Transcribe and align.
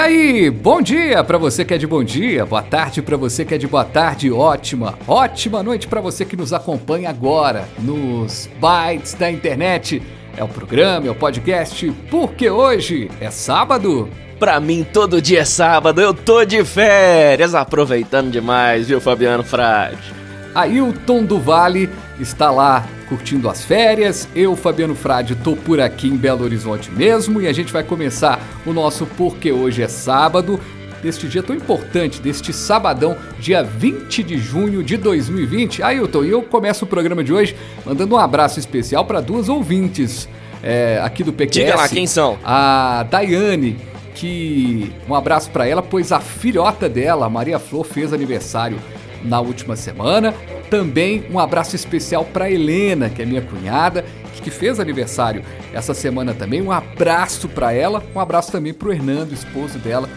Aí, 0.00 0.50
bom 0.50 0.80
dia 0.80 1.22
para 1.22 1.36
você 1.36 1.64
que 1.64 1.74
é 1.74 1.78
de 1.78 1.86
bom 1.86 2.02
dia, 2.02 2.46
boa 2.46 2.62
tarde 2.62 3.02
para 3.02 3.16
você 3.16 3.44
que 3.44 3.54
é 3.54 3.58
de 3.58 3.66
boa 3.66 3.84
tarde, 3.84 4.32
ótima, 4.32 4.98
ótima 5.06 5.62
noite 5.62 5.86
para 5.86 6.00
você 6.00 6.24
que 6.24 6.36
nos 6.36 6.52
acompanha 6.52 7.10
agora 7.10 7.68
nos 7.78 8.48
bytes 8.58 9.14
da 9.14 9.30
internet. 9.30 10.02
É 10.36 10.42
o 10.42 10.48
programa, 10.48 11.06
é 11.06 11.10
o 11.10 11.14
podcast, 11.14 11.90
porque 12.10 12.48
hoje 12.48 13.10
é 13.20 13.30
sábado. 13.30 14.08
Pra 14.38 14.58
mim, 14.58 14.86
todo 14.90 15.20
dia 15.20 15.40
é 15.40 15.44
sábado, 15.44 16.00
eu 16.00 16.14
tô 16.14 16.46
de 16.46 16.64
férias, 16.64 17.54
aproveitando 17.54 18.30
demais, 18.30 18.88
viu, 18.88 19.00
Fabiano 19.00 19.42
Frade? 19.44 20.14
Ailton 20.54 21.24
do 21.24 21.38
Vale 21.38 21.90
está 22.18 22.50
lá 22.50 22.86
curtindo 23.10 23.50
as 23.50 23.64
férias. 23.64 24.28
Eu, 24.36 24.54
Fabiano 24.54 24.94
Frade, 24.94 25.34
tô 25.34 25.56
por 25.56 25.80
aqui 25.80 26.06
em 26.06 26.16
Belo 26.16 26.44
Horizonte 26.44 26.90
mesmo 26.92 27.42
e 27.42 27.48
a 27.48 27.52
gente 27.52 27.72
vai 27.72 27.82
começar 27.82 28.40
o 28.64 28.72
nosso 28.72 29.04
Porque 29.04 29.50
Hoje 29.50 29.82
é 29.82 29.88
Sábado, 29.88 30.60
deste 31.02 31.26
dia 31.26 31.42
tão 31.42 31.56
importante, 31.56 32.20
deste 32.20 32.52
sabadão, 32.52 33.16
dia 33.40 33.64
20 33.64 34.22
de 34.22 34.38
junho 34.38 34.84
de 34.84 34.96
2020. 34.96 35.82
Ailton, 35.82 36.24
e 36.24 36.30
eu 36.30 36.40
começo 36.42 36.84
o 36.84 36.88
programa 36.88 37.24
de 37.24 37.32
hoje 37.32 37.56
mandando 37.84 38.14
um 38.14 38.18
abraço 38.18 38.60
especial 38.60 39.04
para 39.04 39.20
duas 39.20 39.48
ouvintes 39.48 40.28
é, 40.62 41.00
aqui 41.02 41.24
do 41.24 41.32
PQS. 41.32 41.66
Diga 41.66 41.76
lá, 41.76 41.88
quem 41.88 42.06
são? 42.06 42.38
A 42.44 43.04
Daiane, 43.10 43.76
que 44.14 44.92
um 45.08 45.16
abraço 45.16 45.50
para 45.50 45.66
ela, 45.66 45.82
pois 45.82 46.12
a 46.12 46.20
filhota 46.20 46.88
dela, 46.88 47.28
Maria 47.28 47.58
Flor, 47.58 47.84
fez 47.84 48.12
aniversário 48.12 48.78
na 49.22 49.40
última 49.40 49.76
semana. 49.76 50.34
Também 50.70 51.24
um 51.30 51.38
abraço 51.38 51.74
especial 51.74 52.24
para 52.24 52.50
Helena, 52.50 53.10
que 53.10 53.22
é 53.22 53.26
minha 53.26 53.42
cunhada, 53.42 54.04
que 54.40 54.50
fez 54.50 54.80
aniversário 54.80 55.42
essa 55.72 55.94
semana 55.94 56.34
também. 56.34 56.62
Um 56.62 56.72
abraço 56.72 57.48
para 57.48 57.72
ela, 57.72 58.02
um 58.14 58.20
abraço 58.20 58.50
também 58.50 58.72
para 58.72 58.88
o 58.88 58.92
Hernando, 58.92 59.32
esposo 59.32 59.78
dela, 59.78 60.08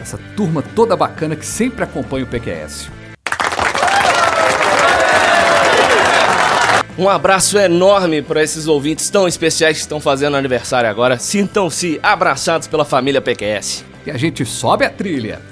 essa 0.00 0.18
turma 0.36 0.62
toda 0.62 0.96
bacana 0.96 1.34
que 1.34 1.46
sempre 1.46 1.84
acompanha 1.84 2.24
o 2.24 2.28
PQS. 2.28 2.90
Um 6.98 7.08
abraço 7.08 7.56
enorme 7.56 8.20
para 8.20 8.42
esses 8.42 8.66
ouvintes 8.66 9.08
tão 9.08 9.26
especiais 9.26 9.78
que 9.78 9.82
estão 9.82 10.00
fazendo 10.00 10.36
aniversário 10.36 10.90
agora. 10.90 11.18
Sintam-se 11.18 11.98
abraçados 12.02 12.68
pela 12.68 12.84
família 12.84 13.22
PQS. 13.22 13.84
E 14.04 14.10
a 14.10 14.18
gente 14.18 14.44
sobe 14.44 14.84
a 14.84 14.90
trilha. 14.90 15.49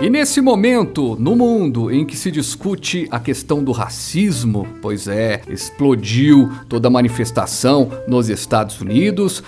E 0.00 0.10
nesse 0.10 0.40
momento, 0.40 1.16
no 1.18 1.36
mundo 1.36 1.90
em 1.90 2.06
que 2.06 2.16
se 2.16 2.30
discute 2.30 3.06
a 3.10 3.20
questão 3.20 3.62
do 3.62 3.72
racismo, 3.72 4.66
pois 4.80 5.06
é, 5.06 5.42
explodiu 5.48 6.50
toda 6.68 6.88
a 6.88 6.90
manifestação 6.90 7.90
nos 8.06 8.30
Estados 8.30 8.80
Unidos, 8.80 9.42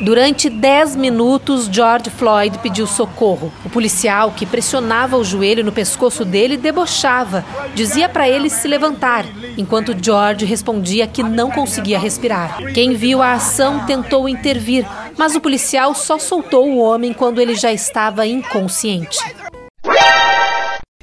Durante 0.00 0.50
10 0.50 0.94
minutos, 0.96 1.68
George 1.72 2.10
Floyd 2.10 2.58
pediu 2.58 2.86
socorro. 2.86 3.52
O 3.64 3.70
policial, 3.70 4.32
que 4.32 4.44
pressionava 4.44 5.16
o 5.16 5.24
joelho 5.24 5.64
no 5.64 5.72
pescoço 5.72 6.24
dele, 6.24 6.56
debochava. 6.56 7.44
Dizia 7.74 8.08
para 8.08 8.28
ele 8.28 8.50
se 8.50 8.68
levantar, 8.68 9.24
enquanto 9.56 9.96
George 10.00 10.44
respondia 10.44 11.06
que 11.06 11.22
não 11.22 11.50
conseguia 11.50 11.98
respirar. 11.98 12.58
Quem 12.74 12.94
viu 12.94 13.22
a 13.22 13.32
ação 13.32 13.86
tentou 13.86 14.28
intervir, 14.28 14.86
mas 15.16 15.34
o 15.34 15.40
policial 15.40 15.94
só 15.94 16.18
soltou 16.18 16.68
o 16.68 16.78
homem 16.78 17.14
quando 17.14 17.40
ele 17.40 17.54
já 17.54 17.72
estava 17.72 18.26
inconsciente. 18.26 19.18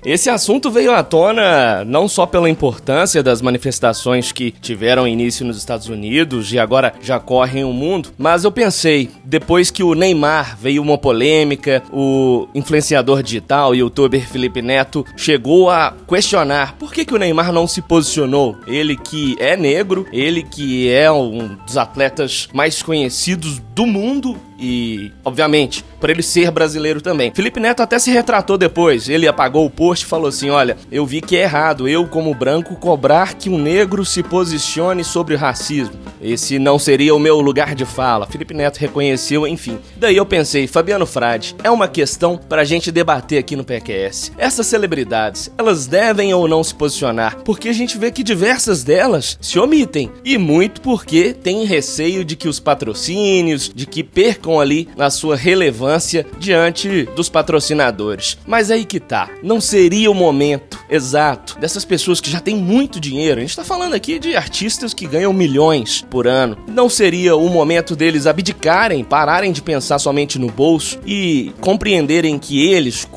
Esse 0.05 0.29
assunto 0.29 0.69
veio 0.69 0.93
à 0.93 1.01
tona 1.01 1.85
não 1.85 2.09
só 2.09 2.25
pela 2.25 2.49
importância 2.49 3.23
das 3.23 3.41
manifestações 3.41 4.33
que 4.33 4.51
tiveram 4.51 5.07
início 5.07 5.45
nos 5.45 5.57
Estados 5.57 5.87
Unidos 5.87 6.51
e 6.51 6.59
agora 6.59 6.93
já 7.01 7.21
correm 7.21 7.63
o 7.63 7.71
mundo, 7.71 8.09
mas 8.17 8.43
eu 8.43 8.51
pensei, 8.51 9.09
depois 9.23 9.71
que 9.71 9.81
o 9.81 9.93
Neymar 9.93 10.57
veio 10.59 10.81
uma 10.81 10.97
polêmica, 10.97 11.81
o 11.89 12.49
influenciador 12.53 13.23
digital, 13.23 13.73
youtuber 13.73 14.27
Felipe 14.27 14.61
Neto, 14.61 15.05
chegou 15.15 15.69
a 15.69 15.93
questionar 16.05 16.75
por 16.77 16.91
que, 16.91 17.05
que 17.05 17.13
o 17.13 17.17
Neymar 17.17 17.53
não 17.53 17.65
se 17.65 17.81
posicionou. 17.81 18.57
Ele 18.67 18.97
que 18.97 19.37
é 19.39 19.55
negro, 19.55 20.05
ele 20.11 20.43
que 20.43 20.91
é 20.91 21.09
um 21.09 21.55
dos 21.65 21.77
atletas 21.77 22.49
mais 22.53 22.83
conhecidos 22.83 23.61
do 23.73 23.85
mundo 23.85 24.37
e, 24.63 25.11
obviamente, 25.25 25.83
por 25.99 26.09
ele 26.09 26.23
ser 26.23 26.49
brasileiro 26.49 27.01
também. 27.01 27.33
Felipe 27.35 27.59
Neto 27.59 27.83
até 27.83 27.99
se 27.99 28.09
retratou 28.09 28.57
depois. 28.57 29.09
Ele 29.09 29.27
apagou 29.27 29.65
o 29.65 29.69
post 29.69 30.05
e 30.05 30.07
falou 30.07 30.29
assim: 30.29 30.49
Olha, 30.49 30.77
eu 30.89 31.05
vi 31.05 31.19
que 31.19 31.35
é 31.35 31.41
errado 31.41 31.85
eu, 31.87 32.07
como 32.07 32.33
branco, 32.33 32.77
cobrar 32.77 33.33
que 33.33 33.49
um 33.49 33.57
negro 33.57 34.05
se 34.05 34.23
posicione 34.23 35.03
sobre 35.03 35.35
racismo. 35.35 35.95
Esse 36.21 36.57
não 36.57 36.79
seria 36.79 37.13
o 37.13 37.19
meu 37.19 37.41
lugar 37.41 37.75
de 37.75 37.85
fala. 37.85 38.25
Felipe 38.25 38.53
Neto 38.53 38.77
reconheceu, 38.77 39.45
enfim. 39.45 39.77
Daí 39.97 40.15
eu 40.15 40.25
pensei, 40.25 40.65
Fabiano 40.65 41.05
Frade, 41.05 41.55
é 41.61 41.69
uma 41.69 41.89
questão 41.89 42.37
pra 42.37 42.63
gente 42.63 42.89
debater 42.89 43.39
aqui 43.39 43.57
no 43.57 43.65
PQS. 43.65 44.31
Essas 44.37 44.67
celebridades, 44.67 45.51
elas 45.57 45.87
devem 45.87 46.33
ou 46.33 46.47
não 46.47 46.63
se 46.63 46.73
posicionar? 46.73 47.39
Porque 47.43 47.67
a 47.67 47.73
gente 47.73 47.97
vê 47.97 48.11
que 48.11 48.23
diversas 48.23 48.81
delas 48.81 49.37
se 49.41 49.59
omitem. 49.59 50.09
E 50.23 50.37
muito 50.37 50.79
porque 50.79 51.33
tem 51.33 51.65
receio 51.65 52.23
de 52.23 52.37
que 52.37 52.47
os 52.47 52.61
patrocínios, 52.61 53.69
de 53.73 53.85
que 53.85 54.03
percam 54.03 54.52
ali 54.59 54.87
a 54.97 55.09
sua 55.09 55.35
relevância 55.35 56.25
diante 56.37 57.03
dos 57.15 57.29
patrocinadores. 57.29 58.37
Mas 58.45 58.71
aí 58.71 58.85
que 58.85 58.99
tá, 58.99 59.29
não 59.41 59.59
seria 59.59 60.09
o 60.09 60.15
momento 60.15 60.72
exato 60.93 61.57
dessas 61.59 61.83
pessoas 61.83 62.21
que 62.21 62.29
já 62.29 62.39
têm 62.39 62.55
muito 62.55 62.99
dinheiro. 62.99 63.39
A 63.39 63.41
gente 63.41 63.55
tá 63.55 63.63
falando 63.63 63.93
aqui 63.93 64.19
de 64.19 64.35
artistas 64.35 64.93
que 64.93 65.07
ganham 65.07 65.33
milhões 65.33 66.05
por 66.09 66.27
ano. 66.27 66.57
Não 66.67 66.87
seria 66.87 67.35
o 67.35 67.49
momento 67.49 67.95
deles 67.95 68.27
abdicarem, 68.27 69.03
pararem 69.03 69.51
de 69.51 69.61
pensar 69.61 69.97
somente 69.97 70.37
no 70.37 70.47
bolso 70.47 70.99
e 71.05 71.51
compreenderem 71.59 72.37
que 72.37 72.67
eles, 72.67 73.07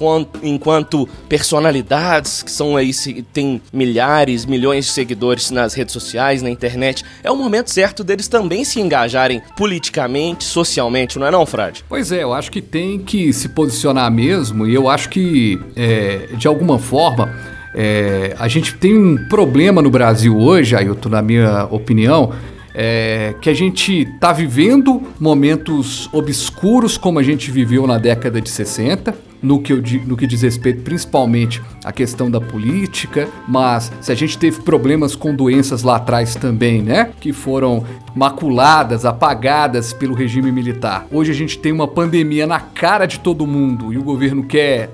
enquanto 0.42 1.06
personalidades 1.28 2.42
que 2.42 2.50
são 2.50 2.76
aí 2.76 2.92
tem 3.32 3.60
milhares, 3.72 4.46
milhões 4.46 4.86
de 4.86 4.92
seguidores 4.92 5.50
nas 5.50 5.74
redes 5.74 5.92
sociais, 5.92 6.40
na 6.42 6.50
internet, 6.50 7.04
é 7.22 7.30
o 7.30 7.36
momento 7.36 7.70
certo 7.70 8.02
deles 8.02 8.26
também 8.26 8.64
se 8.64 8.80
engajarem 8.80 9.42
politicamente, 9.56 10.44
socialmente, 10.44 11.18
não 11.18 11.26
é 11.26 11.30
não, 11.30 11.44
Frade? 11.44 11.84
Pois 11.88 12.10
é, 12.10 12.22
eu 12.22 12.32
acho 12.32 12.50
que 12.50 12.62
tem 12.62 12.98
que 12.98 13.32
se 13.32 13.50
posicionar 13.50 14.10
mesmo 14.10 14.66
e 14.66 14.74
eu 14.74 14.88
acho 14.88 15.08
que, 15.10 15.60
é, 15.74 16.28
de 16.36 16.48
alguma 16.48 16.78
forma, 16.78 17.34
é, 17.78 18.34
a 18.38 18.48
gente 18.48 18.74
tem 18.74 18.96
um 18.96 19.28
problema 19.28 19.82
no 19.82 19.90
Brasil 19.90 20.34
hoje, 20.34 20.74
Ailton, 20.74 21.10
na 21.10 21.20
minha 21.20 21.64
opinião, 21.64 22.32
é, 22.74 23.34
que 23.38 23.50
a 23.50 23.54
gente 23.54 24.00
está 24.14 24.32
vivendo 24.32 25.02
momentos 25.20 26.08
obscuros 26.10 26.96
como 26.96 27.18
a 27.18 27.22
gente 27.22 27.50
viveu 27.50 27.86
na 27.86 27.98
década 27.98 28.40
de 28.40 28.48
60, 28.48 29.14
no 29.42 29.60
que, 29.60 29.74
eu, 29.74 29.82
no 30.06 30.16
que 30.16 30.26
diz 30.26 30.40
respeito 30.40 30.80
principalmente 30.80 31.60
à 31.86 31.92
questão 31.92 32.28
da 32.28 32.40
política, 32.40 33.28
mas 33.46 33.92
se 34.00 34.10
a 34.10 34.14
gente 34.14 34.36
teve 34.36 34.60
problemas 34.60 35.14
com 35.14 35.32
doenças 35.32 35.84
lá 35.84 35.96
atrás 35.96 36.34
também, 36.34 36.82
né? 36.82 37.10
Que 37.20 37.32
foram 37.32 37.84
maculadas, 38.14 39.04
apagadas 39.04 39.92
pelo 39.92 40.14
regime 40.14 40.50
militar. 40.50 41.06
Hoje 41.12 41.30
a 41.30 41.34
gente 41.34 41.58
tem 41.58 41.70
uma 41.70 41.86
pandemia 41.86 42.46
na 42.46 42.58
cara 42.58 43.06
de 43.06 43.20
todo 43.20 43.46
mundo 43.46 43.92
e 43.92 43.98
o 43.98 44.02
governo 44.02 44.42
quer, 44.42 44.90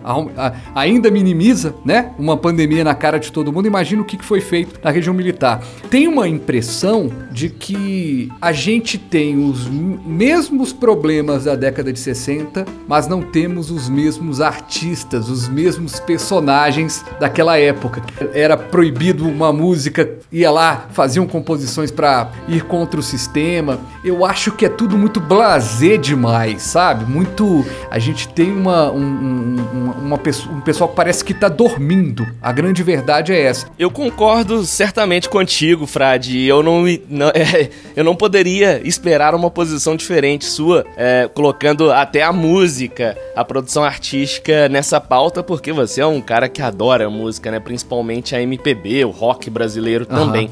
ainda 0.74 1.10
minimiza, 1.10 1.74
né? 1.84 2.12
Uma 2.18 2.36
pandemia 2.36 2.84
na 2.84 2.94
cara 2.94 3.18
de 3.18 3.32
todo 3.32 3.52
mundo. 3.52 3.66
Imagina 3.66 4.02
o 4.02 4.04
que 4.04 4.22
foi 4.22 4.40
feito 4.40 4.78
na 4.82 4.90
região 4.90 5.14
militar. 5.14 5.62
Tem 5.88 6.06
uma 6.06 6.28
impressão 6.28 7.10
de 7.30 7.48
que 7.48 8.30
a 8.40 8.52
gente 8.52 8.98
tem 8.98 9.48
os 9.48 9.66
mesmos 9.68 10.72
problemas 10.72 11.44
da 11.44 11.54
década 11.54 11.92
de 11.92 12.00
60, 12.00 12.66
mas 12.86 13.06
não 13.06 13.22
temos 13.22 13.70
os 13.70 13.88
mesmos 13.88 14.40
artistas, 14.40 15.30
os 15.30 15.48
mesmos 15.48 15.98
personagens 16.00 16.81
daquela 17.20 17.58
época. 17.58 18.02
Era 18.32 18.56
proibido 18.56 19.28
uma 19.28 19.52
música, 19.52 20.08
ia 20.30 20.50
lá, 20.50 20.86
faziam 20.92 21.26
composições 21.26 21.90
para 21.90 22.30
ir 22.48 22.62
contra 22.64 22.98
o 22.98 23.02
sistema. 23.02 23.78
Eu 24.04 24.24
acho 24.24 24.52
que 24.52 24.66
é 24.66 24.68
tudo 24.68 24.96
muito 24.96 25.20
blasé 25.20 25.96
demais, 25.96 26.62
sabe? 26.62 27.04
Muito. 27.04 27.64
A 27.90 27.98
gente 27.98 28.28
tem 28.28 28.50
uma, 28.50 28.90
um, 28.90 29.00
um, 29.00 29.90
uma 30.02 30.18
pessoa, 30.18 30.54
um 30.54 30.60
pessoal 30.60 30.88
que 30.88 30.96
parece 30.96 31.24
que 31.24 31.34
tá 31.34 31.48
dormindo. 31.48 32.26
A 32.40 32.52
grande 32.52 32.82
verdade 32.82 33.32
é 33.32 33.40
essa. 33.40 33.66
Eu 33.78 33.90
concordo 33.90 34.64
certamente 34.64 35.28
contigo, 35.28 35.86
Frade. 35.86 36.42
Eu 36.44 36.62
não, 36.62 36.84
não 37.08 37.28
é, 37.34 37.70
eu 37.94 38.04
não 38.04 38.16
poderia 38.16 38.80
esperar 38.86 39.34
uma 39.34 39.50
posição 39.50 39.96
diferente 39.96 40.44
sua, 40.44 40.84
é, 40.96 41.28
colocando 41.32 41.90
até 41.90 42.22
a 42.22 42.32
música, 42.32 43.16
a 43.36 43.44
produção 43.44 43.84
artística 43.84 44.68
nessa 44.68 45.00
pauta, 45.00 45.42
porque 45.42 45.72
você 45.72 46.00
é 46.00 46.06
um 46.06 46.20
cara 46.20 46.48
que 46.48 46.62
adora 46.62 46.71
música, 47.10 47.50
né? 47.50 47.60
Principalmente 47.60 48.34
a 48.34 48.42
MPB, 48.42 49.04
o 49.04 49.10
rock 49.10 49.50
brasileiro 49.50 50.06
uhum. 50.10 50.16
também. 50.16 50.50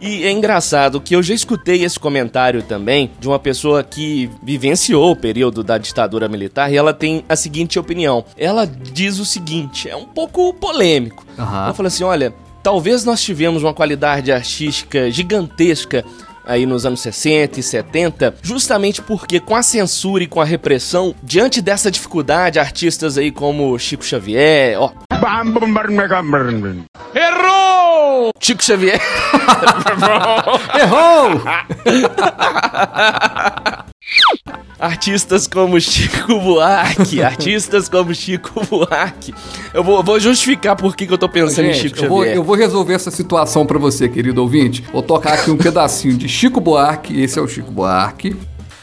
E 0.00 0.24
é 0.24 0.30
engraçado 0.30 0.98
que 0.98 1.14
eu 1.14 1.22
já 1.22 1.34
escutei 1.34 1.84
esse 1.84 2.00
comentário 2.00 2.62
também 2.62 3.10
de 3.20 3.28
uma 3.28 3.38
pessoa 3.38 3.84
que 3.84 4.30
vivenciou 4.42 5.12
o 5.12 5.16
período 5.16 5.62
da 5.62 5.76
ditadura 5.76 6.26
militar 6.26 6.72
e 6.72 6.76
ela 6.76 6.94
tem 6.94 7.22
a 7.28 7.36
seguinte 7.36 7.78
opinião. 7.78 8.24
Ela 8.36 8.66
diz 8.66 9.18
o 9.18 9.26
seguinte, 9.26 9.90
é 9.90 9.96
um 9.96 10.06
pouco 10.06 10.54
polêmico. 10.54 11.26
Uhum. 11.38 11.44
Ela 11.44 11.74
fala 11.74 11.88
assim: 11.88 12.04
olha, 12.04 12.32
talvez 12.62 13.04
nós 13.04 13.22
tivemos 13.22 13.62
uma 13.62 13.74
qualidade 13.74 14.32
artística 14.32 15.10
gigantesca 15.10 16.02
aí 16.46 16.64
nos 16.64 16.86
anos 16.86 17.00
60 17.00 17.60
e 17.60 17.62
70, 17.62 18.34
justamente 18.42 19.02
porque 19.02 19.38
com 19.38 19.54
a 19.54 19.62
censura 19.62 20.24
e 20.24 20.26
com 20.26 20.40
a 20.40 20.44
repressão, 20.44 21.14
diante 21.22 21.60
dessa 21.60 21.90
dificuldade, 21.90 22.58
artistas 22.58 23.18
aí 23.18 23.30
como 23.30 23.78
Chico 23.78 24.04
Xavier, 24.04 24.80
ó. 24.80 25.09
Errou! 27.14 28.32
Chico 28.40 28.64
Xavier. 28.64 29.00
Errou! 30.74 31.40
artistas 34.80 35.46
como 35.46 35.80
Chico 35.80 36.40
Buarque, 36.40 37.22
artistas 37.22 37.88
como 37.88 38.12
Chico 38.12 38.60
Buarque. 38.66 39.32
Eu 39.72 39.84
vou, 39.84 40.02
vou 40.02 40.18
justificar 40.18 40.74
por 40.74 40.96
que, 40.96 41.06
que 41.06 41.12
eu 41.12 41.18
tô 41.18 41.28
pensando 41.28 41.66
Gente, 41.66 41.78
em 41.78 41.80
Chico 41.80 41.98
eu 41.98 42.02
Xavier. 42.02 42.08
Vou, 42.08 42.24
eu 42.24 42.42
vou 42.42 42.56
resolver 42.56 42.94
essa 42.94 43.12
situação 43.12 43.64
para 43.64 43.78
você, 43.78 44.08
querido 44.08 44.42
ouvinte. 44.42 44.84
Vou 44.92 45.02
tocar 45.02 45.34
aqui 45.34 45.48
um 45.50 45.56
pedacinho 45.56 46.16
de 46.16 46.28
Chico 46.28 46.60
Buarque, 46.60 47.20
esse 47.20 47.38
é 47.38 47.42
o 47.42 47.46
Chico 47.46 47.70
Buarque. 47.70 48.36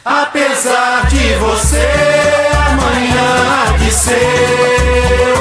Apesar 0.06 1.08
de 1.10 1.34
você 1.34 1.86
amanhã 2.70 3.78
de 3.80 3.92
ser 3.92 5.37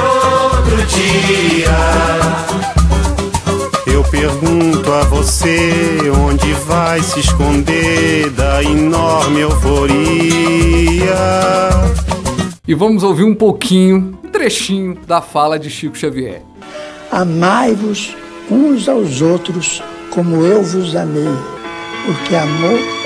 dia 0.87 2.47
eu 3.97 4.03
pergunto 4.03 4.91
a 4.93 5.03
você 5.05 5.99
onde 6.23 6.53
vai 6.53 7.01
se 7.01 7.19
esconder 7.19 8.29
da 8.29 8.63
enorme 8.63 9.39
euforia. 9.39 11.15
E 12.67 12.75
vamos 12.75 13.01
ouvir 13.01 13.23
um 13.23 13.33
pouquinho, 13.33 14.19
um 14.23 14.29
trechinho 14.29 14.95
da 15.07 15.19
fala 15.21 15.57
de 15.57 15.69
Chico 15.69 15.97
Xavier. 15.97 16.43
Amai-vos 17.11 18.15
uns 18.51 18.87
aos 18.87 19.21
outros 19.21 19.81
como 20.11 20.45
eu 20.45 20.61
vos 20.61 20.95
amei, 20.95 21.35
porque 22.05 22.35
amor 22.35 22.96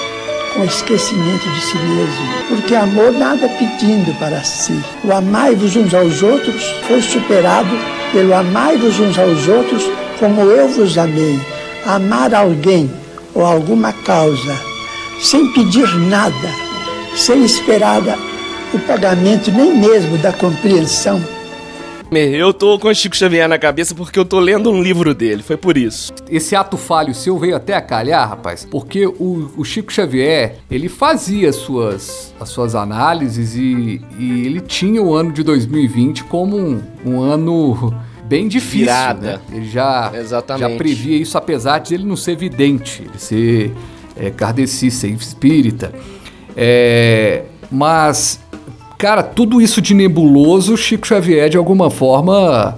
com 0.53 0.63
esquecimento 0.63 1.50
de 1.50 1.62
si 1.62 1.77
mesmo, 1.77 2.27
porque 2.50 2.75
amor 2.75 3.12
nada 3.13 3.48
pedindo 3.50 4.13
para 4.19 4.44
si. 4.44 4.77
O 5.03 5.12
amai-vos 5.12 5.75
uns 5.75 5.94
aos 5.94 6.21
outros 6.21 6.63
foi 6.88 7.01
superado 7.01 7.69
pelo 8.12 8.33
amai-vos 8.33 9.00
uns 9.00 9.18
aos 9.18 9.48
outros 9.48 9.83
como 10.19 10.42
eu 10.42 10.68
vos 10.68 10.98
amei, 10.98 11.39
amar 11.86 12.33
alguém 12.33 12.92
ou 13.33 13.45
alguma 13.45 13.92
causa, 13.92 14.56
sem 15.19 15.48
pedir 15.53 15.88
nada, 16.07 16.50
sem 17.15 17.44
esperar 17.44 18.01
o 18.74 18.80
pagamento 18.80 19.51
nem 19.51 19.75
mesmo 19.75 20.18
da 20.18 20.31
compreensão. 20.31 21.21
Eu 22.13 22.54
tô 22.54 22.78
com 22.78 22.90
o 22.90 22.94
Chico 22.94 23.16
Xavier 23.16 23.48
na 23.48 23.58
cabeça 23.58 23.96
porque 23.96 24.19
eu 24.19 24.25
tô 24.25 24.38
lendo 24.38 24.69
um 24.69 24.84
livro 24.84 25.16
dele, 25.16 25.42
foi 25.42 25.56
por 25.56 25.78
isso. 25.78 26.12
Esse 26.30 26.58
ato 26.58 26.75
falho 26.75 27.16
seu 27.16 27.40
veio 27.40 27.56
até 27.56 27.74
a 27.74 27.81
calhar, 27.81 28.28
rapaz, 28.28 28.68
porque 28.69 29.08
o, 29.08 29.50
o 29.56 29.63
Chico 29.63 29.94
Xavier, 29.94 30.58
ele 30.69 30.90
fazia 30.90 31.50
as 31.50 31.56
suas, 31.56 32.36
as 32.38 32.50
suas 32.50 32.75
análises 32.75 33.56
e, 33.56 34.02
e 34.19 34.46
ele 34.46 34.60
tinha 34.60 35.02
o 35.02 35.16
ano 35.16 35.31
de 35.31 35.42
2020 35.42 36.25
como 36.25 36.58
um, 36.58 36.84
um 37.06 37.22
ano 37.22 37.98
bem 38.25 38.50
difícil. 38.50 38.88
Virada. 38.88 39.42
Né? 39.50 39.58
Ele 39.58 39.69
já, 39.69 40.12
Exatamente. 40.13 40.69
já 40.69 40.78
previa 40.78 41.16
isso, 41.16 41.38
apesar 41.38 41.80
de 41.80 41.94
ele 41.94 42.04
não 42.04 42.18
ser 42.18 42.36
vidente, 42.36 43.04
ele 43.04 43.19
ser 43.19 43.74
é, 44.18 44.30
kardecista, 44.30 45.08
espírita. 45.08 45.94
É, 46.58 47.44
mas, 47.72 48.38
cara, 49.01 49.24
tudo 49.24 49.59
isso 49.59 49.81
de 49.81 49.95
nebuloso, 49.95 50.77
Chico 50.77 51.07
Xavier, 51.07 51.50
de 51.50 51.57
alguma 51.57 51.89
forma, 51.89 52.77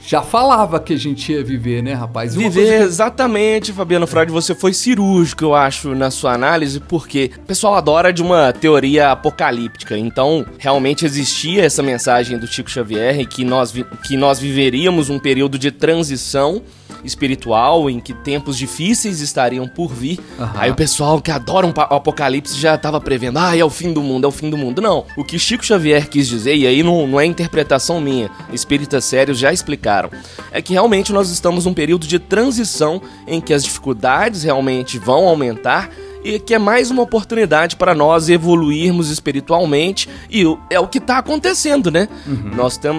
já 0.00 0.22
falava 0.22 0.80
que 0.80 0.94
a 0.94 0.96
gente 0.96 1.30
ia 1.30 1.44
viver, 1.44 1.82
né, 1.82 1.92
rapaz? 1.92 2.34
E 2.34 2.38
viver, 2.38 2.78
que... 2.78 2.84
exatamente, 2.84 3.70
Fabiano 3.70 4.06
Freud, 4.06 4.32
você 4.32 4.54
foi 4.54 4.72
cirúrgico, 4.72 5.44
eu 5.44 5.54
acho, 5.54 5.94
na 5.94 6.10
sua 6.10 6.32
análise, 6.32 6.80
porque 6.80 7.32
o 7.36 7.40
pessoal 7.40 7.74
adora 7.74 8.14
de 8.14 8.22
uma 8.22 8.50
teoria 8.50 9.10
apocalíptica. 9.10 9.98
Então, 9.98 10.46
realmente 10.56 11.04
existia 11.04 11.66
essa 11.66 11.82
mensagem 11.82 12.38
do 12.38 12.46
Chico 12.46 12.70
Xavier 12.70 13.28
que 13.28 13.44
nós, 13.44 13.74
que 14.06 14.16
nós 14.16 14.40
viveríamos 14.40 15.10
um 15.10 15.18
período 15.18 15.58
de 15.58 15.70
transição 15.70 16.62
espiritual 17.04 17.88
em 17.88 18.00
que 18.00 18.12
tempos 18.12 18.56
difíceis 18.56 19.20
estariam 19.20 19.66
por 19.68 19.88
vir. 19.88 20.18
Uhum. 20.38 20.48
Aí 20.54 20.70
o 20.70 20.74
pessoal 20.74 21.20
que 21.20 21.30
adora 21.30 21.66
um 21.66 21.72
apocalipse 21.76 22.58
já 22.58 22.74
estava 22.74 23.00
prevendo, 23.00 23.38
ah, 23.38 23.56
é 23.56 23.64
o 23.64 23.70
fim 23.70 23.92
do 23.92 24.02
mundo, 24.02 24.24
é 24.24 24.28
o 24.28 24.32
fim 24.32 24.50
do 24.50 24.56
mundo. 24.56 24.80
Não, 24.80 25.04
o 25.16 25.24
que 25.24 25.38
Chico 25.38 25.64
Xavier 25.64 26.08
quis 26.08 26.28
dizer, 26.28 26.56
e 26.56 26.66
aí 26.66 26.82
não, 26.82 27.06
não 27.06 27.20
é 27.20 27.24
interpretação 27.24 28.00
minha, 28.00 28.30
espíritas 28.52 29.04
sérios 29.04 29.38
já 29.38 29.52
explicaram, 29.52 30.10
é 30.50 30.60
que 30.60 30.72
realmente 30.72 31.12
nós 31.12 31.30
estamos 31.30 31.66
num 31.66 31.74
período 31.74 32.06
de 32.06 32.18
transição 32.18 33.00
em 33.26 33.40
que 33.40 33.54
as 33.54 33.64
dificuldades 33.64 34.42
realmente 34.42 34.98
vão 34.98 35.26
aumentar 35.26 35.90
e 36.24 36.38
que 36.38 36.54
é 36.54 36.58
mais 36.58 36.90
uma 36.90 37.02
oportunidade 37.02 37.76
para 37.76 37.94
nós 37.94 38.28
evoluirmos 38.28 39.10
espiritualmente 39.10 40.08
e 40.30 40.44
é 40.70 40.80
o 40.80 40.88
que 40.88 40.98
está 40.98 41.18
acontecendo, 41.18 41.90
né? 41.90 42.08
Uhum. 42.26 42.50
Nós, 42.54 42.76
tem, 42.76 42.92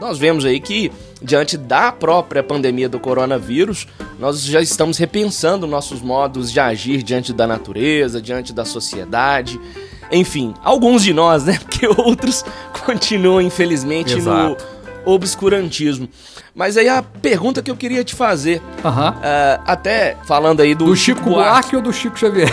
nós 0.00 0.18
vemos 0.18 0.44
aí 0.44 0.58
que 0.60 0.90
diante 1.24 1.56
da 1.56 1.90
própria 1.90 2.42
pandemia 2.42 2.88
do 2.88 3.00
coronavírus, 3.00 3.88
nós 4.18 4.44
já 4.44 4.60
estamos 4.60 4.98
repensando 4.98 5.66
nossos 5.66 6.02
modos 6.02 6.52
de 6.52 6.60
agir 6.60 7.02
diante 7.02 7.32
da 7.32 7.46
natureza, 7.46 8.20
diante 8.20 8.52
da 8.52 8.64
sociedade. 8.64 9.58
Enfim, 10.12 10.54
alguns 10.62 11.02
de 11.02 11.14
nós, 11.14 11.44
né? 11.44 11.58
Porque 11.64 11.86
outros 11.86 12.44
continuam, 12.84 13.40
infelizmente, 13.40 14.14
Exato. 14.16 14.64
no 15.04 15.12
obscurantismo. 15.12 16.08
Mas 16.54 16.76
aí 16.76 16.88
a 16.88 17.02
pergunta 17.02 17.62
que 17.62 17.70
eu 17.70 17.76
queria 17.76 18.04
te 18.04 18.14
fazer, 18.14 18.62
uhum. 18.84 19.08
uh, 19.08 19.62
até 19.66 20.16
falando 20.24 20.60
aí 20.60 20.74
do, 20.74 20.84
do 20.84 20.96
Chico, 20.96 21.18
Chico 21.18 21.30
Buarque. 21.30 21.50
Buarque 21.50 21.76
ou 21.76 21.82
do 21.82 21.92
Chico 21.92 22.18
Xavier? 22.18 22.52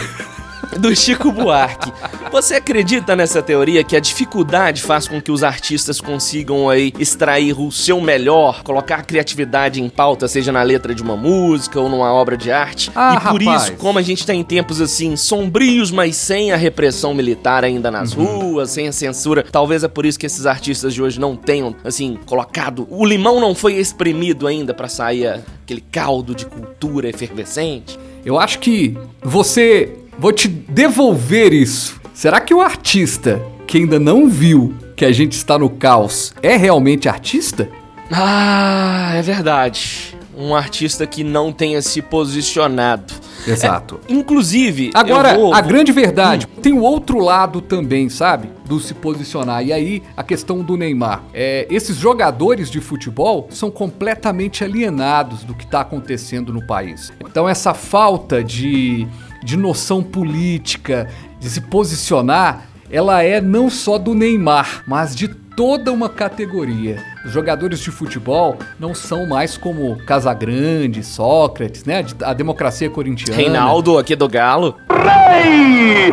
Do 0.80 0.96
Chico 0.96 1.32
Buarque. 1.32 1.92
Você 2.32 2.56
acredita 2.56 3.16
nessa 3.16 3.42
teoria 3.42 3.84
que 3.84 3.96
a 3.96 4.00
dificuldade 4.00 4.82
faz 4.82 5.08
com 5.08 5.22
que 5.22 5.32
os 5.32 5.44
artistas 5.44 6.00
consigam 6.00 6.70
aí 6.70 6.94
extrair 6.98 7.60
o 7.60 7.72
seu 7.72 8.00
melhor, 8.00 8.64
colocar 8.64 8.98
a 8.98 9.04
criatividade 9.04 9.82
em 9.82 9.90
pauta, 9.90 10.28
seja 10.28 10.52
na 10.52 10.64
letra 10.64 10.96
de 10.96 11.04
uma 11.04 11.18
música 11.18 11.80
ou 11.80 11.90
numa 11.90 12.14
obra 12.14 12.38
de 12.38 12.52
arte? 12.52 12.92
Ah, 12.96 13.16
e 13.16 13.30
por 13.30 13.44
rapaz. 13.44 13.64
isso, 13.64 13.74
como 13.74 14.00
a 14.00 14.02
gente 14.02 14.26
tá 14.26 14.34
em 14.34 14.44
tempos 14.44 14.80
assim 14.80 15.16
sombrios, 15.16 15.92
mas 15.92 16.16
sem 16.16 16.52
a 16.52 16.56
repressão 16.56 17.14
militar 17.14 17.64
ainda 17.64 17.92
nas 17.92 18.14
uhum. 18.14 18.24
ruas, 18.24 18.72
sem 18.72 18.88
a 18.88 18.92
censura, 18.92 19.46
talvez 19.50 19.84
é 19.84 19.88
por 19.88 20.06
isso 20.06 20.18
que 20.18 20.26
esses 20.26 20.46
artistas 20.46 20.94
de 20.94 21.02
hoje 21.02 21.20
não 21.20 21.36
tenham 21.36 21.76
assim 21.84 22.18
colocado, 22.26 22.88
o 22.90 23.06
limão 23.06 23.40
não 23.40 23.54
foi 23.54 23.74
espremido 23.74 24.48
ainda 24.48 24.74
para 24.74 24.88
sair 24.88 25.28
aquele 25.28 25.82
caldo 25.82 26.34
de 26.34 26.46
cultura 26.46 27.10
efervescente. 27.10 28.00
Eu 28.24 28.40
acho 28.40 28.60
que 28.60 28.96
você 29.24 30.01
Vou 30.22 30.32
te 30.32 30.48
devolver 30.48 31.52
isso. 31.52 32.00
Será 32.14 32.40
que 32.40 32.54
o 32.54 32.62
artista 32.62 33.42
que 33.66 33.80
ainda 33.80 34.00
não 34.00 34.30
viu 34.30 34.72
que 34.96 35.04
a 35.04 35.12
gente 35.12 35.32
está 35.32 35.58
no 35.58 35.68
caos 35.68 36.32
é 36.44 36.56
realmente 36.56 37.10
artista? 37.10 37.68
Ah, 38.12 39.14
é 39.16 39.22
verdade. 39.24 40.16
Um 40.38 40.54
artista 40.54 41.08
que 41.08 41.24
não 41.24 41.52
tenha 41.52 41.82
se 41.82 42.04
posicionado. 42.04 43.12
Exato. 43.48 44.00
É, 44.08 44.14
inclusive. 44.14 44.92
Agora, 44.94 45.34
vou, 45.34 45.56
a 45.56 45.60
grande 45.60 45.92
verdade, 45.92 46.46
hum. 46.46 46.62
tem 46.62 46.74
o 46.74 46.84
outro 46.84 47.18
lado 47.18 47.60
também, 47.60 48.08
sabe? 48.08 48.52
Do 48.68 48.80
se 48.80 48.94
posicionar. 48.94 49.66
E 49.66 49.74
aí, 49.74 50.04
a 50.16 50.22
questão 50.22 50.60
do 50.60 50.78
Neymar. 50.78 51.24
É, 51.34 51.66
esses 51.68 51.98
jogadores 51.98 52.70
de 52.70 52.80
futebol 52.80 53.48
são 53.50 53.72
completamente 53.72 54.64
alienados 54.64 55.44
do 55.44 55.56
que 55.56 55.64
está 55.64 55.82
acontecendo 55.82 56.54
no 56.54 56.64
país. 56.68 57.12
Então, 57.20 57.50
essa 57.50 57.74
falta 57.74 58.44
de 58.44 59.08
de 59.44 59.58
noção 59.58 60.04
política, 60.04 61.08
de 61.40 61.50
se 61.50 61.62
posicionar, 61.62 62.66
ela 62.90 63.24
é 63.24 63.40
não 63.40 63.70
só 63.70 63.98
do 63.98 64.14
Neymar, 64.14 64.84
mas 64.86 65.16
de 65.16 65.28
toda 65.28 65.92
uma 65.92 66.10
categoria. 66.10 67.04
Os 67.26 67.32
jogadores 67.32 67.80
de 67.80 67.92
futebol 67.92 68.58
não 68.80 68.94
são 68.94 69.28
mais 69.28 69.58
como 69.58 69.98
Casagrande, 70.06 71.04
Sócrates, 71.04 71.86
né? 71.86 72.06
A 72.24 72.34
democracia 72.34 72.90
corintiana. 72.90 73.40
Reinaldo 73.40 73.98
aqui 73.98 74.16
do 74.16 74.28
Galo. 74.28 74.76
Rei! 74.90 76.12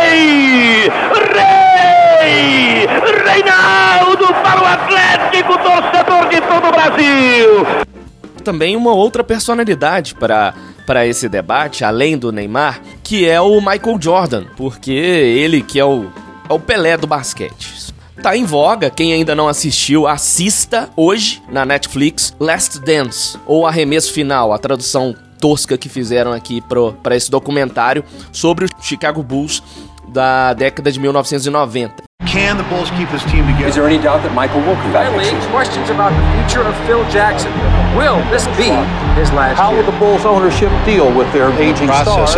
Rei! 0.00 0.90
Rei! 2.20 2.86
Reinaldo 3.24 4.26
para 4.42 4.62
o 4.62 4.66
Atlético, 4.66 5.58
torcedor 5.58 6.28
de 6.28 6.40
todo 6.40 6.68
o 6.68 6.70
Brasil! 6.70 7.66
Também 8.44 8.76
uma 8.76 8.92
outra 8.92 9.22
personalidade 9.22 10.14
para 10.14 10.54
para 10.86 11.06
esse 11.06 11.28
debate, 11.28 11.84
além 11.84 12.18
do 12.18 12.32
Neymar, 12.32 12.80
que 13.02 13.28
é 13.28 13.40
o 13.40 13.60
Michael 13.60 13.98
Jordan, 14.00 14.44
porque 14.56 14.92
ele 14.92 15.62
que 15.62 15.78
é 15.78 15.84
o, 15.84 16.06
é 16.48 16.52
o 16.52 16.58
Pelé 16.58 16.96
do 16.96 17.06
basquete. 17.06 17.92
Tá 18.22 18.36
em 18.36 18.44
voga, 18.44 18.90
quem 18.90 19.12
ainda 19.12 19.34
não 19.34 19.48
assistiu, 19.48 20.06
assista 20.06 20.88
hoje 20.96 21.42
na 21.50 21.64
Netflix 21.64 22.34
Last 22.38 22.78
Dance, 22.78 23.36
ou 23.46 23.66
Arremesso 23.66 24.12
Final, 24.12 24.52
a 24.52 24.58
tradução 24.58 25.14
tosca 25.40 25.76
que 25.76 25.88
fizeram 25.88 26.32
aqui 26.32 26.62
para 27.02 27.16
esse 27.16 27.30
documentário 27.30 28.04
sobre 28.30 28.66
o 28.66 28.68
Chicago 28.80 29.22
Bulls 29.22 29.60
da 30.08 30.52
década 30.52 30.92
de 30.92 31.00
1990. 31.00 32.11
Can 32.32 32.56
the 32.56 32.64
Bulls 32.64 32.88
keep 32.96 33.10
this 33.10 33.20
team 33.28 33.44
together? 33.44 33.68
Is 33.68 33.74
there 33.74 33.84
any 33.84 34.00
doubt 34.00 34.24
that 34.24 34.32
Michael 34.32 34.64
will 34.64 34.72
come 34.80 34.88
back? 34.88 35.12
questions 35.52 35.92
about 35.92 36.16
the 36.16 36.24
future 36.32 36.64
of 36.64 36.72
Phil 36.88 37.04
Jackson. 37.12 37.52
Will 37.92 38.24
this 38.32 38.48
be 38.56 38.72
his 39.20 39.28
last 39.36 39.60
How 39.60 39.68
will 39.68 39.84
the 39.84 39.92
Bulls 40.00 40.24
ownership 40.24 40.72
deal 40.88 41.12
with 41.12 41.28
their 41.36 41.52
aging 41.60 41.92
stars? 41.92 42.32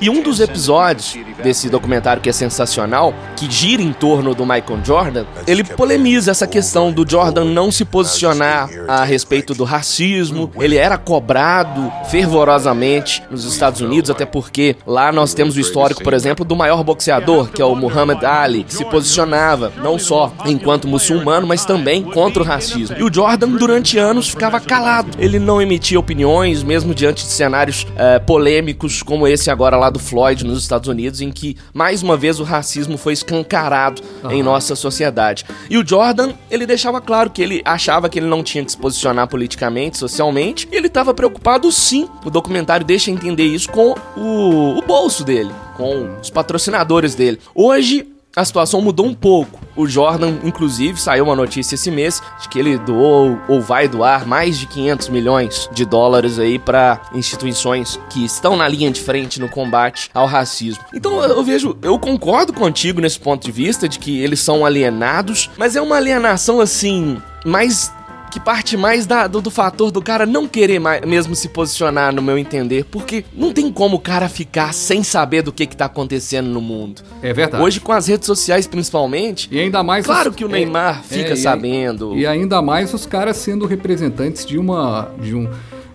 E 0.00 0.10
um 0.10 0.22
dos 0.22 0.40
episódios 0.40 1.16
desse 1.42 1.68
documentário 1.68 2.22
que 2.22 2.28
é 2.28 2.32
sensacional, 2.32 3.14
que 3.36 3.50
gira 3.50 3.82
em 3.82 3.92
torno 3.92 4.34
do 4.34 4.44
Michael 4.44 4.80
Jordan, 4.84 5.24
ele 5.46 5.64
polemiza 5.64 6.30
essa 6.30 6.46
questão 6.46 6.92
do 6.92 7.08
Jordan 7.08 7.44
não 7.44 7.70
se 7.70 7.84
posicionar 7.84 8.68
a 8.88 9.04
respeito 9.04 9.54
do 9.54 9.64
racismo. 9.64 10.50
Ele 10.58 10.76
era 10.76 10.98
cobrado 10.98 11.92
fervorosamente 12.10 13.22
nos 13.30 13.44
Estados 13.44 13.80
Unidos, 13.80 14.10
até 14.10 14.24
porque 14.24 14.76
lá 14.86 15.12
nós 15.12 15.34
temos 15.34 15.56
o 15.56 15.60
histórico, 15.60 16.02
por 16.02 16.14
exemplo, 16.14 16.44
do 16.44 16.56
maior 16.56 16.82
boxeador, 16.82 17.48
que 17.50 17.62
é 17.62 17.64
o 17.64 17.74
Muhammad 17.74 18.22
Ali, 18.24 18.64
que 18.64 18.74
se 18.74 18.84
posicionava 18.84 19.72
não 19.82 19.98
só 19.98 20.32
enquanto 20.46 20.88
muçulmano, 20.88 21.46
mas 21.46 21.64
também 21.64 22.02
contra 22.02 22.42
o 22.42 22.46
racismo. 22.46 22.96
E 22.98 23.02
o 23.02 23.12
Jordan, 23.12 23.50
durante 23.50 23.98
anos, 23.98 24.28
ficava 24.28 24.60
calado. 24.60 25.10
Ele 25.18 25.38
não 25.38 25.60
emitia 25.60 25.98
opiniões, 25.98 26.62
mesmo 26.62 26.94
diante 26.94 27.24
de 27.24 27.30
cenários 27.30 27.86
é, 27.96 28.18
polêmicos 28.18 29.02
como 29.02 29.26
esse 29.26 29.50
agora 29.50 29.61
agora 29.62 29.76
lá 29.76 29.90
do 29.90 29.98
Floyd 30.00 30.44
nos 30.44 30.60
Estados 30.60 30.88
Unidos, 30.88 31.20
em 31.20 31.30
que 31.30 31.56
mais 31.72 32.02
uma 32.02 32.16
vez 32.16 32.40
o 32.40 32.42
racismo 32.42 32.98
foi 32.98 33.12
escancarado 33.12 34.02
uhum. 34.24 34.32
em 34.32 34.42
nossa 34.42 34.74
sociedade. 34.74 35.44
E 35.70 35.78
o 35.78 35.86
Jordan, 35.86 36.32
ele 36.50 36.66
deixava 36.66 37.00
claro 37.00 37.30
que 37.30 37.40
ele 37.40 37.62
achava 37.64 38.08
que 38.08 38.18
ele 38.18 38.26
não 38.26 38.42
tinha 38.42 38.64
que 38.64 38.72
se 38.72 38.76
posicionar 38.76 39.28
politicamente, 39.28 39.98
socialmente, 39.98 40.68
e 40.72 40.76
ele 40.76 40.88
estava 40.88 41.14
preocupado 41.14 41.70
sim. 41.70 42.08
O 42.24 42.30
documentário 42.30 42.84
deixa 42.84 43.12
entender 43.12 43.44
isso 43.44 43.70
com 43.70 43.94
o, 44.16 44.78
o 44.78 44.82
bolso 44.82 45.22
dele, 45.22 45.52
com 45.76 46.18
os 46.20 46.28
patrocinadores 46.28 47.14
dele. 47.14 47.38
Hoje, 47.54 48.11
a 48.36 48.44
situação 48.44 48.80
mudou 48.80 49.06
um 49.06 49.14
pouco. 49.14 49.60
O 49.76 49.86
Jordan, 49.86 50.38
inclusive, 50.44 51.00
saiu 51.00 51.24
uma 51.24 51.36
notícia 51.36 51.74
esse 51.74 51.90
mês 51.90 52.22
de 52.40 52.48
que 52.48 52.58
ele 52.58 52.78
doou 52.78 53.38
ou 53.48 53.60
vai 53.60 53.88
doar 53.88 54.26
mais 54.26 54.58
de 54.58 54.66
500 54.66 55.08
milhões 55.08 55.68
de 55.72 55.84
dólares 55.84 56.38
aí 56.38 56.58
para 56.58 57.00
instituições 57.14 57.98
que 58.10 58.24
estão 58.24 58.56
na 58.56 58.68
linha 58.68 58.90
de 58.90 59.00
frente 59.00 59.40
no 59.40 59.48
combate 59.48 60.10
ao 60.14 60.26
racismo. 60.26 60.84
Então 60.94 61.22
eu 61.22 61.42
vejo, 61.42 61.76
eu 61.82 61.98
concordo 61.98 62.52
contigo 62.52 63.00
nesse 63.00 63.18
ponto 63.18 63.44
de 63.44 63.52
vista 63.52 63.88
de 63.88 63.98
que 63.98 64.20
eles 64.20 64.40
são 64.40 64.64
alienados, 64.64 65.50
mas 65.56 65.76
é 65.76 65.80
uma 65.80 65.96
alienação 65.96 66.60
assim 66.60 67.20
mais 67.44 67.92
que 68.32 68.40
parte 68.40 68.78
mais 68.78 69.04
da, 69.04 69.26
do, 69.26 69.42
do, 69.42 69.50
fator 69.50 69.90
do 69.90 70.00
cara 70.00 70.24
não 70.24 70.48
querer 70.48 70.78
mais, 70.78 71.02
mesmo 71.02 71.36
se 71.36 71.50
posicionar, 71.50 72.14
no 72.14 72.22
meu 72.22 72.38
entender, 72.38 72.86
porque 72.90 73.26
não 73.34 73.52
tem 73.52 73.70
como 73.70 73.96
o 73.96 74.00
cara 74.00 74.26
ficar 74.26 74.72
sem 74.72 75.02
saber 75.02 75.42
do 75.42 75.52
que, 75.52 75.66
que 75.66 75.76
tá 75.76 75.84
acontecendo 75.84 76.48
no 76.48 76.62
mundo. 76.62 77.02
É 77.22 77.30
verdade. 77.34 77.62
Hoje, 77.62 77.78
com 77.78 77.92
as 77.92 78.06
redes 78.06 78.24
sociais 78.24 78.66
principalmente. 78.66 79.50
E 79.52 79.60
ainda 79.60 79.82
mais. 79.82 80.06
Claro 80.06 80.30
os, 80.30 80.36
que 80.36 80.46
o 80.46 80.48
Neymar 80.48 81.00
é, 81.00 81.14
fica 81.14 81.32
é, 81.34 81.36
sabendo. 81.36 82.16
E 82.16 82.26
ainda 82.26 82.62
mais 82.62 82.94
os 82.94 83.04
caras 83.04 83.36
sendo 83.36 83.66
representantes 83.66 84.46
de 84.46 84.56
uma. 84.56 85.10
De 85.20 85.34
um, 85.34 85.46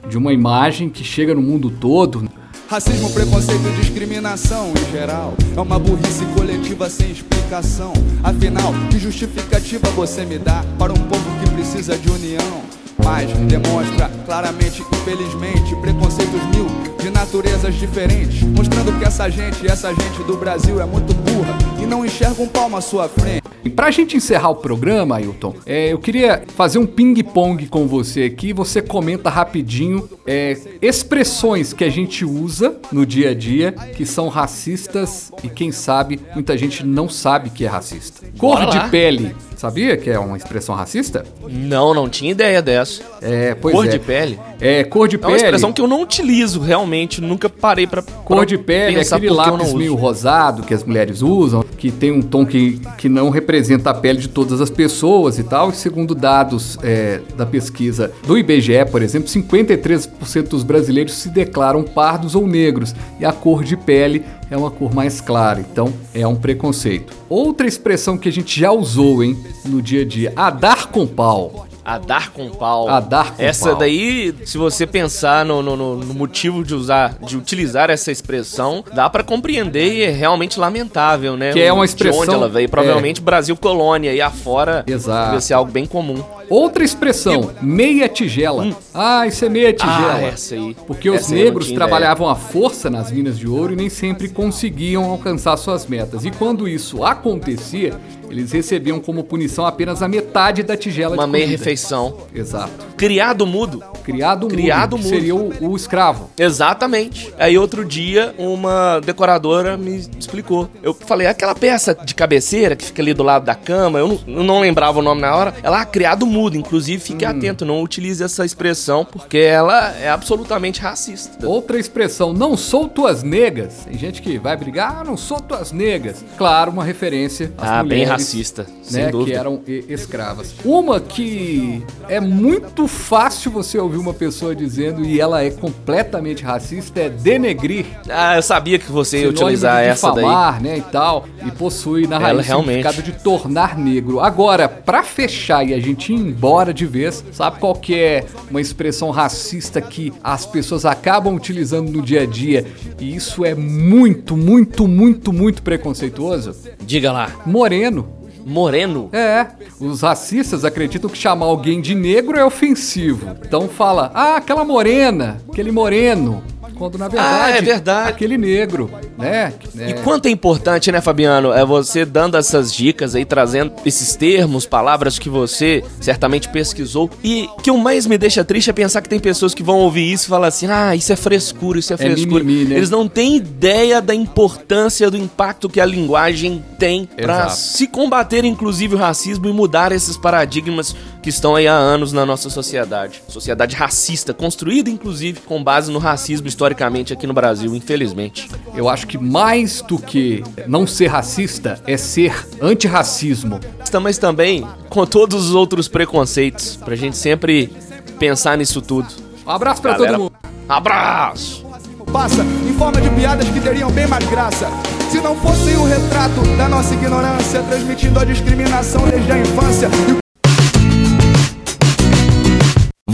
de 0.07 0.15
uma 0.15 0.31
imagem 0.31 0.89
que 0.89 1.03
chega 1.03 1.33
no 1.33 1.41
mundo 1.41 1.71
todo. 1.71 2.29
Racismo, 2.69 3.09
preconceito 3.13 3.65
e 3.65 3.81
discriminação 3.81 4.73
em 4.73 4.91
geral 4.91 5.33
É 5.55 5.61
uma 5.61 5.79
burrice 5.79 6.25
coletiva 6.35 6.89
sem 6.89 7.11
explicação 7.11 7.93
Afinal, 8.21 8.73
que 8.91 8.99
justificativa 8.99 9.89
você 9.91 10.25
me 10.25 10.37
dá 10.37 10.65
Para 10.77 10.91
um 10.91 10.97
povo 10.97 11.36
que 11.36 11.36
precisa 11.67 11.97
de 11.97 12.09
união 12.09 12.61
Mas 13.03 13.29
demonstra 13.31 14.09
claramente, 14.25 14.81
infelizmente 14.81 15.75
Preconceitos 15.75 16.41
mil 16.55 16.65
de 16.97 17.09
naturezas 17.09 17.75
diferentes 17.75 18.41
Mostrando 18.43 18.97
que 18.97 19.03
essa 19.03 19.29
gente, 19.29 19.67
essa 19.67 19.89
gente 19.89 20.23
do 20.23 20.37
Brasil 20.37 20.79
é 20.79 20.85
muito 20.85 21.13
burra 21.13 21.57
E 21.81 21.85
não 21.85 22.05
enxerga 22.05 22.41
um 22.41 22.47
palmo 22.47 22.77
à 22.77 22.81
sua 22.81 23.09
frente 23.09 23.43
e 23.63 23.69
pra 23.69 23.91
gente 23.91 24.15
encerrar 24.15 24.49
o 24.49 24.55
programa, 24.55 25.17
Ailton, 25.17 25.53
é, 25.65 25.91
eu 25.91 25.99
queria 25.99 26.41
fazer 26.55 26.79
um 26.79 26.85
ping-pong 26.85 27.67
com 27.67 27.85
você 27.85 28.23
aqui. 28.23 28.53
Você 28.53 28.81
comenta 28.81 29.29
rapidinho 29.29 30.07
é, 30.25 30.57
expressões 30.81 31.73
que 31.73 31.83
a 31.83 31.89
gente 31.89 32.23
usa 32.23 32.77
no 32.93 33.05
dia 33.05 33.31
a 33.31 33.33
dia 33.33 33.73
que 33.73 34.05
são 34.05 34.29
racistas 34.29 35.33
e 35.43 35.49
quem 35.49 35.73
sabe 35.73 36.17
muita 36.33 36.57
gente 36.57 36.85
não 36.85 37.09
sabe 37.09 37.49
que 37.49 37.65
é 37.65 37.67
racista. 37.67 38.25
Cor 38.37 38.67
de 38.67 38.79
pele. 38.89 39.35
Sabia 39.57 39.97
que 39.97 40.11
é 40.11 40.19
uma 40.19 40.37
expressão 40.37 40.75
racista? 40.75 41.25
Não, 41.49 41.91
não 41.91 42.07
tinha 42.07 42.31
ideia 42.31 42.61
dessa. 42.61 43.01
É, 43.21 43.55
pois 43.55 43.75
cor 43.75 43.85
é. 43.85 43.89
de 43.89 43.99
pele? 43.99 44.39
É, 44.59 44.83
cor 44.83 45.07
de 45.07 45.17
pele. 45.17 45.33
É 45.33 45.35
uma 45.35 45.37
expressão 45.37 45.73
que 45.73 45.81
eu 45.81 45.87
não 45.87 46.01
utilizo 46.01 46.59
realmente, 46.59 47.21
nunca 47.21 47.49
parei 47.49 47.85
para 47.85 48.01
Cor 48.01 48.45
de 48.45 48.57
pele 48.57 48.97
é 48.97 49.01
aquele 49.01 49.29
lápis 49.29 49.73
meio 49.73 49.95
rosado 49.95 50.63
que 50.63 50.73
as 50.73 50.83
mulheres 50.83 51.21
usam, 51.21 51.63
que 51.77 51.91
tem 51.91 52.11
um 52.11 52.21
tom 52.21 52.45
que, 52.45 52.79
que 52.97 53.07
não 53.07 53.29
representa 53.29 53.89
a 53.89 53.93
pele 53.93 54.19
de 54.19 54.27
todas 54.27 54.59
as 54.61 54.69
pessoas 54.69 55.39
e 55.39 55.43
tal. 55.43 55.69
E 55.69 55.73
segundo 55.73 56.13
dados 56.13 56.77
é, 56.83 57.21
da 57.35 57.45
pesquisa 57.45 58.11
do 58.25 58.37
IBGE, 58.37 58.85
por 58.91 59.01
exemplo, 59.01 59.29
53% 59.29 60.47
dos 60.47 60.63
brasileiros 60.63 61.13
se 61.13 61.29
declaram 61.29 61.83
pardos 61.83 62.35
ou 62.35 62.47
negros. 62.47 62.93
E 63.19 63.25
a 63.25 63.31
cor 63.31 63.63
de 63.63 63.77
pele 63.77 64.23
é 64.49 64.57
uma 64.57 64.71
cor 64.71 64.93
mais 64.93 65.19
clara, 65.19 65.59
então 65.59 65.93
é 66.13 66.25
um 66.25 66.35
preconceito. 66.35 67.13
Outra 67.29 67.67
expressão 67.67 68.17
que 68.17 68.29
a 68.29 68.31
gente 68.31 68.59
já 68.59 68.71
usou, 68.71 69.23
hein, 69.23 69.37
no 69.65 69.81
dia 69.81 70.01
a 70.01 70.05
dia, 70.05 70.33
a 70.35 70.49
dar 70.49 70.87
com 70.87 71.05
pau. 71.05 71.66
A 71.87 71.97
dar 71.97 72.31
com 72.31 72.49
pau. 72.49 72.89
A 72.89 72.99
dar 72.99 73.33
com 73.33 73.41
essa 73.41 73.69
pau. 73.69 73.77
daí, 73.77 74.35
se 74.43 74.57
você 74.57 74.85
pensar 74.85 75.45
no, 75.45 75.61
no, 75.61 75.77
no, 75.95 76.13
motivo 76.13 76.61
de 76.61 76.75
usar, 76.75 77.17
de 77.21 77.37
utilizar 77.37 77.89
essa 77.89 78.11
expressão, 78.11 78.83
dá 78.93 79.09
para 79.09 79.23
compreender 79.23 79.93
e 79.93 80.03
é 80.03 80.09
realmente 80.09 80.59
lamentável, 80.59 81.37
né? 81.37 81.53
Que 81.53 81.61
é 81.61 81.71
uma 81.71 81.85
expressão. 81.85 82.23
De 82.23 82.27
onde 82.27 82.35
ela 82.35 82.49
veio, 82.49 82.67
provavelmente 82.67 83.21
é. 83.21 83.23
Brasil 83.23 83.55
colônia 83.55 84.11
e 84.13 84.19
afora. 84.19 84.83
Exato. 84.85 85.31
Deve 85.31 85.43
ser 85.45 85.53
algo 85.53 85.71
bem 85.71 85.85
comum. 85.85 86.21
Outra 86.49 86.83
expressão, 86.83 87.51
meia 87.61 88.07
tigela. 88.07 88.63
Hum. 88.63 88.73
Ah, 88.93 89.27
isso 89.27 89.43
é 89.43 89.49
meia 89.49 89.73
tigela. 89.73 90.15
Ah, 90.15 90.21
essa 90.21 90.55
aí. 90.55 90.75
Porque 90.85 91.09
essa 91.09 91.25
os 91.25 91.31
negros 91.31 91.71
trabalhavam 91.71 92.29
à 92.29 92.35
força 92.35 92.89
nas 92.89 93.11
minas 93.11 93.37
de 93.37 93.47
ouro 93.47 93.73
e 93.73 93.75
nem 93.75 93.89
sempre 93.89 94.29
conseguiam 94.29 95.03
alcançar 95.05 95.57
suas 95.57 95.85
metas. 95.85 96.25
E 96.25 96.31
quando 96.31 96.67
isso 96.67 97.03
acontecia, 97.03 97.99
eles 98.29 98.51
recebiam 98.51 98.99
como 98.99 99.23
punição 99.23 99.65
apenas 99.65 100.01
a 100.01 100.07
metade 100.07 100.63
da 100.63 100.77
tigela 100.77 101.15
Uma 101.15 101.25
de 101.25 101.31
meia 101.31 101.47
refeição. 101.47 102.17
Exato. 102.33 102.71
Criado 102.95 103.45
mudo. 103.45 103.83
Criado, 104.03 104.47
Criado 104.47 104.97
mudo. 104.97 105.03
mudo. 105.03 105.09
Seria 105.09 105.35
o, 105.35 105.71
o, 105.71 105.75
escravo. 105.75 106.29
Exatamente. 106.37 107.33
Aí 107.37 107.57
outro 107.57 107.83
dia, 107.85 108.33
uma 108.37 108.99
decoradora 108.99 109.77
me 109.77 110.07
explicou. 110.17 110.69
Eu 110.81 110.93
falei, 110.93 111.27
aquela 111.27 111.53
peça 111.53 111.93
de 111.93 112.15
cabeceira 112.15 112.75
que 112.75 112.85
fica 112.85 113.01
ali 113.01 113.13
do 113.13 113.23
lado 113.23 113.45
da 113.45 113.55
cama, 113.55 113.99
eu 113.99 114.07
não, 114.07 114.19
eu 114.27 114.43
não 114.43 114.59
lembrava 114.59 114.99
o 114.99 115.01
nome 115.01 115.21
na 115.21 115.35
hora. 115.35 115.53
Ela, 115.61 115.81
ah, 115.81 115.85
criado 115.85 116.25
mudo. 116.25 116.36
Inclusive, 116.37 117.01
fique 117.01 117.25
hum. 117.25 117.29
atento, 117.29 117.65
não 117.65 117.81
utilize 117.81 118.23
essa 118.23 118.45
expressão, 118.45 119.03
porque 119.03 119.37
ela 119.37 119.95
é 119.95 120.09
absolutamente 120.09 120.79
racista. 120.81 121.47
Outra 121.47 121.79
expressão, 121.79 122.33
não 122.33 122.55
sou 122.55 122.87
tuas 122.87 123.23
negas. 123.23 123.85
Tem 123.85 123.97
gente 123.97 124.21
que 124.21 124.37
vai 124.37 124.55
brigar, 124.55 124.99
ah, 124.99 125.03
não 125.03 125.17
sou 125.17 125.39
tuas 125.39 125.71
negas. 125.71 126.23
Claro, 126.37 126.71
uma 126.71 126.83
referência 126.83 127.51
às 127.57 127.69
ah, 127.69 127.83
mulheres. 127.83 127.89
bem 127.89 128.03
racista, 128.03 128.63
né, 128.63 128.69
sem 128.83 129.09
dúvida. 129.09 129.31
Que 129.31 129.37
eram 129.37 129.61
escravas. 129.67 130.53
Uma 130.63 130.99
que 130.99 131.83
é 132.07 132.19
muito 132.19 132.87
fácil 132.87 133.51
você 133.51 133.77
ouvir 133.79 133.97
uma 133.97 134.13
pessoa 134.13 134.55
dizendo 134.55 135.03
e 135.03 135.19
ela 135.19 135.43
é 135.43 135.49
completamente 135.49 136.43
racista 136.43 136.99
é 136.99 137.09
denegrir. 137.09 137.85
Ah, 138.09 138.35
eu 138.35 138.43
sabia 138.43 138.77
que 138.77 138.91
você 138.91 139.21
ia 139.21 139.29
utilizar 139.29 139.81
de 139.83 139.89
essa 139.89 140.11
difamar, 140.11 140.61
daí. 140.61 140.63
né, 140.63 140.77
e 140.77 140.81
tal, 140.81 141.25
e 141.45 141.51
possui 141.51 142.07
na 142.07 142.17
raiz 142.17 142.29
ela 142.31 142.41
realmente. 142.41 142.83
significado 142.83 143.01
de 143.01 143.23
tornar 143.23 143.77
negro. 143.77 144.19
Agora, 144.19 144.67
para 144.69 145.03
fechar 145.03 145.65
e 145.67 145.73
a 145.73 145.79
gente 145.79 146.13
embora 146.27 146.73
de 146.73 146.85
vez, 146.85 147.23
sabe 147.31 147.59
qual 147.59 147.73
que 147.73 147.95
é 147.95 148.25
uma 148.49 148.61
expressão 148.61 149.09
racista 149.09 149.81
que 149.81 150.13
as 150.23 150.45
pessoas 150.45 150.85
acabam 150.85 151.35
utilizando 151.35 151.91
no 151.91 152.01
dia 152.01 152.21
a 152.21 152.25
dia 152.25 152.65
e 152.99 153.15
isso 153.15 153.45
é 153.45 153.55
muito, 153.55 154.35
muito, 154.35 154.87
muito, 154.87 155.33
muito 155.33 155.61
preconceituoso? 155.61 156.55
Diga 156.79 157.11
lá. 157.11 157.31
Moreno. 157.45 158.17
Moreno? 158.45 159.09
É, 159.11 159.47
os 159.77 160.01
racistas 160.01 160.63
acreditam 160.63 161.09
que 161.09 161.17
chamar 161.17 161.47
alguém 161.47 161.81
de 161.81 161.93
negro 161.93 162.37
é 162.37 162.45
ofensivo. 162.45 163.35
Então 163.45 163.67
fala, 163.67 164.09
ah, 164.13 164.37
aquela 164.37 164.63
morena, 164.63 165.41
aquele 165.51 165.69
moreno. 165.69 166.41
Quando 166.77 166.97
na 166.97 167.07
verdade, 167.07 167.51
ah, 167.51 167.57
é 167.57 167.61
verdade. 167.61 168.09
aquele 168.09 168.37
negro, 168.37 168.89
né? 169.17 169.53
E 169.75 169.93
quanto 170.03 170.27
é 170.27 170.29
importante, 170.29 170.91
né, 170.91 171.01
Fabiano? 171.01 171.51
É 171.51 171.65
você 171.65 172.05
dando 172.05 172.37
essas 172.37 172.73
dicas 172.73 173.15
aí, 173.15 173.25
trazendo 173.25 173.73
esses 173.85 174.15
termos, 174.15 174.65
palavras 174.65 175.17
que 175.17 175.29
você 175.29 175.83
certamente 175.99 176.49
pesquisou. 176.49 177.09
E 177.23 177.49
que 177.63 177.71
o 177.71 177.77
mais 177.77 178.05
me 178.05 178.17
deixa 178.17 178.43
triste 178.43 178.69
é 178.69 178.73
pensar 178.73 179.01
que 179.01 179.09
tem 179.09 179.19
pessoas 179.19 179.53
que 179.53 179.63
vão 179.63 179.77
ouvir 179.79 180.11
isso 180.11 180.25
e 180.25 180.29
falar 180.29 180.47
assim: 180.47 180.67
ah, 180.67 180.95
isso 180.95 181.11
é 181.11 181.15
frescura, 181.15 181.79
isso 181.79 181.93
é 181.93 181.97
frescura. 181.97 182.41
É 182.41 182.43
mimimi, 182.43 182.69
né? 182.69 182.75
Eles 182.77 182.89
não 182.89 183.07
têm 183.07 183.37
ideia 183.37 184.01
da 184.01 184.13
importância, 184.13 185.09
do 185.09 185.17
impacto 185.17 185.69
que 185.69 185.81
a 185.81 185.85
linguagem 185.85 186.63
tem 186.77 187.05
para 187.05 187.49
se 187.49 187.87
combater, 187.87 188.45
inclusive, 188.45 188.95
o 188.95 188.97
racismo 188.97 189.47
e 189.49 189.53
mudar 189.53 189.91
esses 189.91 190.15
paradigmas 190.15 190.95
que 191.21 191.29
estão 191.29 191.55
aí 191.55 191.67
há 191.67 191.73
anos 191.73 192.13
na 192.13 192.25
nossa 192.25 192.49
sociedade. 192.49 193.21
Sociedade 193.27 193.75
racista, 193.75 194.33
construída, 194.33 194.89
inclusive, 194.89 195.41
com 195.41 195.63
base 195.63 195.91
no 195.91 195.99
racismo 195.99 196.47
historicamente 196.47 197.13
aqui 197.13 197.27
no 197.27 197.33
Brasil, 197.33 197.75
infelizmente. 197.75 198.49
Eu 198.75 198.87
acho 198.89 199.07
que 199.07 199.17
mais 199.17 199.81
do 199.81 199.97
que 199.97 200.43
não 200.67 200.87
ser 200.87 201.07
racista 201.07 201.81
é 201.85 201.97
ser 201.97 202.47
antirracismo. 202.61 203.59
Mas 204.01 204.17
também 204.17 204.65
com 204.89 205.05
todos 205.05 205.49
os 205.49 205.55
outros 205.55 205.87
preconceitos, 205.87 206.75
pra 206.75 206.95
gente 206.95 207.17
sempre 207.17 207.73
pensar 208.19 208.57
nisso 208.57 208.81
tudo. 208.81 209.07
Um 209.45 209.51
abraço 209.51 209.81
pra 209.81 209.93
Galera, 209.93 210.11
todo 210.11 210.21
mundo. 210.21 210.33
Abraço! 210.69 211.65
Passa 212.11 212.41
em 212.41 212.73
forma 212.73 213.01
de 213.01 213.09
piadas 213.09 213.47
que 213.49 213.59
teriam 213.59 213.91
bem 213.91 214.07
mais 214.07 214.25
graça. 214.29 214.69
Se 215.09 215.19
não 215.19 215.35
fosse 215.35 215.71
o 215.71 215.83
retrato 215.83 216.41
da 216.57 216.69
nossa 216.69 216.93
ignorância, 216.93 217.61
transmitindo 217.63 218.19
a 218.19 218.25
discriminação 218.25 219.07
desde 219.07 219.31
a 219.31 219.39
infância. 219.39 219.89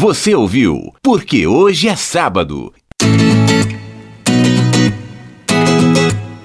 Você 0.04 0.36
ouviu 0.36 0.94
Porque 1.02 1.48
Hoje 1.48 1.88
é 1.88 1.96
Sábado. 1.96 2.74